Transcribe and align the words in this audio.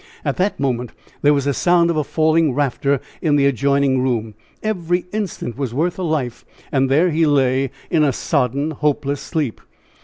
At 0.25 0.37
that 0.37 0.59
moment 0.59 0.93
there 1.21 1.31
was 1.31 1.45
the 1.45 1.53
sound 1.53 1.91
of 1.91 1.95
a 1.95 2.03
falling 2.03 2.53
rafter 2.55 2.99
in 3.21 3.35
the 3.35 3.45
adjoining 3.45 4.01
room. 4.01 4.33
Every 4.63 5.05
instant 5.13 5.59
was 5.59 5.75
worth 5.75 5.99
a 5.99 6.01
life, 6.01 6.43
and 6.71 6.89
there 6.89 7.11
he 7.11 7.27
lay 7.27 7.69
in 7.91 8.01
a 8.03 8.11
sodden, 8.11 8.71
hopeless 8.71 9.21
sleep. 9.21 9.61